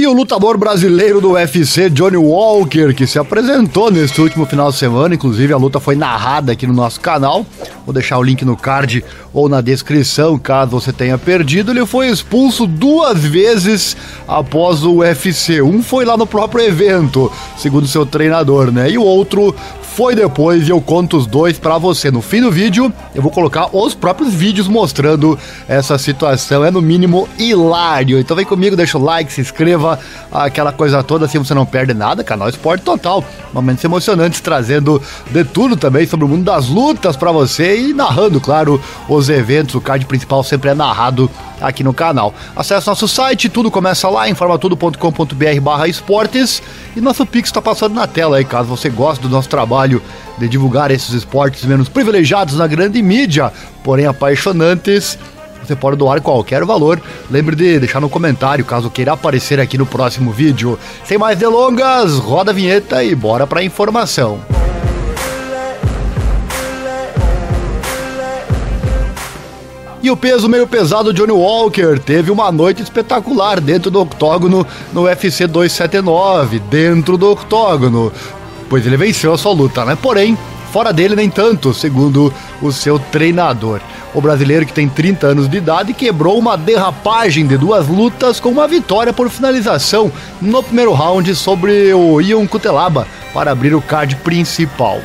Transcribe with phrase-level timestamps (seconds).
[0.00, 4.78] E o lutador brasileiro do UFC, Johnny Walker, que se apresentou neste último final de
[4.78, 7.44] semana, inclusive a luta foi narrada aqui no nosso canal.
[7.90, 11.72] Vou deixar o link no card ou na descrição, caso você tenha perdido.
[11.72, 13.96] Ele foi expulso duas vezes
[14.28, 15.60] após o UFC.
[15.60, 18.88] Um foi lá no próprio evento, segundo seu treinador, né?
[18.88, 19.52] E o outro
[19.82, 22.12] foi depois e eu conto os dois para você.
[22.12, 25.36] No fim do vídeo, eu vou colocar os próprios vídeos mostrando
[25.68, 26.64] essa situação.
[26.64, 28.18] É no mínimo hilário.
[28.20, 29.98] Então vem comigo, deixa o like, se inscreva,
[30.30, 32.22] aquela coisa toda, assim você não perde nada.
[32.22, 33.24] Canal Esporte Total.
[33.52, 38.40] Momentos emocionantes trazendo de tudo também sobre o mundo das lutas para você e narrando,
[38.40, 39.74] claro, os eventos.
[39.74, 41.30] O card principal sempre é narrado
[41.60, 42.34] aqui no canal.
[42.54, 46.62] Acesse nosso site, tudo começa lá, informatudo.com.br barra esportes
[46.96, 50.02] e nosso Pix está passando na tela aí, caso você goste do nosso trabalho
[50.38, 53.52] de divulgar esses esportes menos privilegiados na grande mídia,
[53.84, 55.18] porém apaixonantes.
[55.62, 57.00] Você pode doar qualquer valor.
[57.30, 60.78] Lembre de deixar no comentário caso queira aparecer aqui no próximo vídeo.
[61.04, 64.59] Sem mais delongas, roda a vinheta e bora para a informação.
[70.02, 75.02] E o peso meio pesado Johnny Walker teve uma noite espetacular dentro do octógono no
[75.02, 78.10] UFC 279, dentro do octógono,
[78.70, 79.98] pois ele venceu a sua luta, né?
[80.00, 80.38] Porém,
[80.72, 83.80] fora dele nem tanto, segundo o seu treinador.
[84.14, 88.48] O brasileiro que tem 30 anos de idade quebrou uma derrapagem de duas lutas com
[88.48, 94.16] uma vitória por finalização no primeiro round sobre o Ion Cutelaba para abrir o card
[94.16, 94.98] principal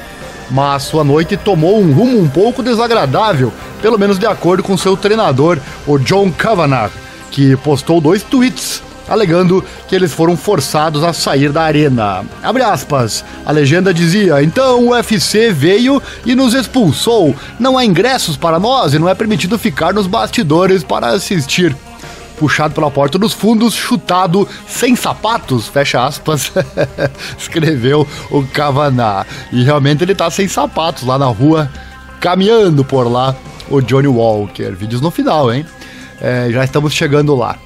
[0.50, 3.52] mas sua noite tomou um rumo um pouco desagradável,
[3.82, 6.92] pelo menos de acordo com seu treinador, o John Kavanagh,
[7.32, 12.26] que postou dois tweets alegando que eles foram forçados a sair da arena.
[12.42, 13.24] Abre aspas.
[13.46, 17.36] A legenda dizia: "Então o UFC veio e nos expulsou.
[17.60, 21.76] Não há ingressos para nós e não é permitido ficar nos bastidores para assistir."
[22.38, 26.52] Puxado pela porta dos fundos, chutado sem sapatos, fecha aspas,
[27.38, 29.26] escreveu o Cavaná.
[29.52, 31.72] E realmente ele tá sem sapatos lá na rua,
[32.20, 33.36] caminhando por lá,
[33.70, 34.72] o Johnny Walker.
[34.72, 35.66] Vídeos no final, hein?
[36.22, 37.58] É, já estamos chegando lá.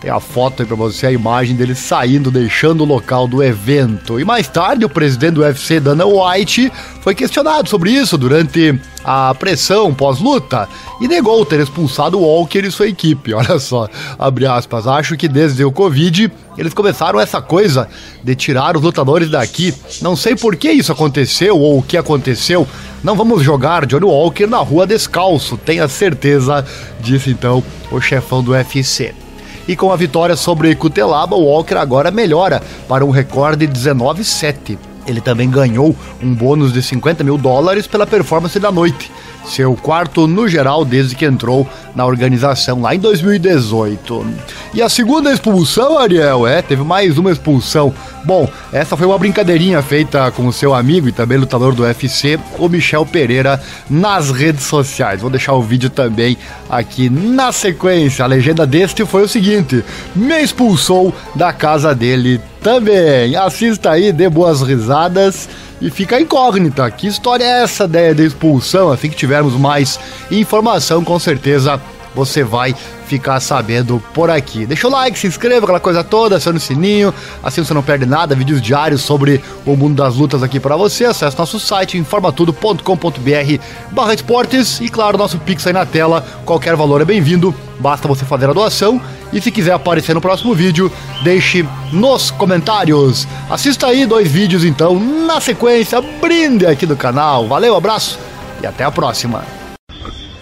[0.00, 4.20] Tem a foto aí pra você, a imagem dele saindo, deixando o local do evento.
[4.20, 6.70] E mais tarde, o presidente do UFC, Dana White,
[7.00, 10.68] foi questionado sobre isso durante a pressão pós-luta
[11.00, 13.32] e negou ter expulsado Walker e sua equipe.
[13.34, 17.88] Olha só, abre aspas, acho que desde o Covid eles começaram essa coisa
[18.22, 19.72] de tirar os lutadores daqui.
[20.02, 22.66] Não sei por que isso aconteceu ou o que aconteceu.
[23.02, 26.64] Não vamos jogar Johnny Walker na rua descalço, tenha certeza,
[27.00, 29.25] disse então o chefão do UFC.
[29.68, 34.78] E com a vitória sobre Cutelaba, o Walker agora melhora para um recorde de 19-7.
[35.06, 39.10] Ele também ganhou um bônus de 50 mil dólares pela performance da noite
[39.46, 44.26] seu quarto no geral desde que entrou na organização lá em 2018.
[44.74, 47.94] E a segunda expulsão, Ariel, é, teve mais uma expulsão.
[48.26, 52.36] Bom, essa foi uma brincadeirinha feita com o seu amigo e também lutador do UFC,
[52.58, 55.20] o Michel Pereira, nas redes sociais.
[55.20, 56.36] Vou deixar o vídeo também
[56.68, 58.24] aqui na sequência.
[58.24, 59.84] A legenda deste foi o seguinte:
[60.16, 63.36] me expulsou da casa dele também.
[63.36, 65.48] Assista aí, dê boas risadas
[65.80, 66.90] e fica incógnita.
[66.90, 68.90] Que história é essa de, de expulsão?
[68.90, 70.00] Assim que tivermos mais
[70.32, 71.80] informação, com certeza
[72.16, 72.74] você vai
[73.06, 74.64] ficar sabendo por aqui.
[74.64, 77.12] Deixa o like, se inscreva, aquela coisa toda, acione o sininho,
[77.42, 81.04] assim você não perde nada, vídeos diários sobre o mundo das lutas aqui para você.
[81.04, 83.62] Acesse nosso site informatudo.com.br
[83.92, 88.24] barra esportes e claro, nosso Pix aí na tela, qualquer valor é bem-vindo, basta você
[88.24, 89.00] fazer a doação
[89.30, 90.90] e se quiser aparecer no próximo vídeo,
[91.22, 93.28] deixe nos comentários.
[93.50, 97.46] Assista aí dois vídeos então na sequência, brinde aqui do canal.
[97.46, 98.18] Valeu, abraço
[98.62, 99.65] e até a próxima.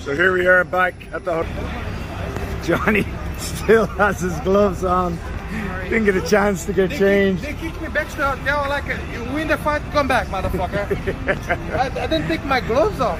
[0.04, 1.64] So here we are back at the hotel.
[2.62, 3.06] Johnny
[3.38, 5.18] still has his gloves on.
[5.84, 7.42] Didn't get a chance to get they changed.
[7.42, 10.26] Kick, they kicked me back to the hotel like you win the fight, come back,
[10.26, 10.84] motherfucker.
[11.72, 13.18] I, I didn't take my gloves off.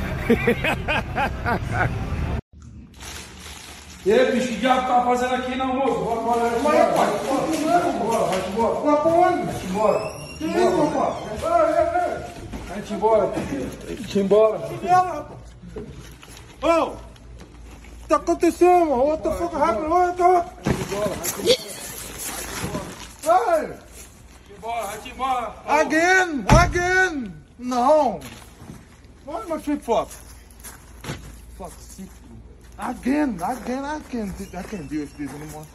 [4.05, 6.05] E aí, bicho, que diabo tá fazendo aqui não, moço?
[6.05, 8.75] Bora, bora, bora, bora, bora, bora, vai embora.
[8.81, 9.47] Vai pra onde?
[9.47, 10.01] Vai embora.
[10.37, 11.15] Que isso, rapaz?
[11.33, 11.49] Ei,
[11.79, 12.21] ei, ei.
[12.69, 13.27] Vai embora.
[13.29, 15.34] Vai embora.
[16.63, 16.85] Ô!
[16.87, 16.97] O
[18.03, 19.89] que tá acontecendo, the fuck happened?
[19.89, 20.45] What the...
[23.27, 23.73] Ei!
[24.49, 25.55] Vai embora, vai embora.
[25.67, 26.45] Again!
[26.49, 27.33] Again!
[27.59, 28.21] Não!
[29.25, 30.11] Why my flip flop?
[31.57, 32.11] Fuck, sick.
[32.79, 33.39] Again!
[33.43, 33.85] Again!
[33.85, 35.67] I can't, I can't deal with this anymore.